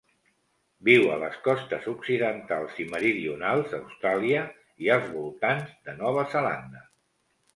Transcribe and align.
Viu 0.87 1.03
a 1.15 1.17
les 1.23 1.35
costes 1.47 1.83
occidentals 1.91 2.79
i 2.83 2.87
meridionals 2.95 3.69
d'Austràlia 3.73 4.41
i 4.85 4.91
als 4.97 5.13
voltants 5.19 5.77
de 5.89 5.95
Nova 6.03 6.27
Zelanda. 6.33 6.83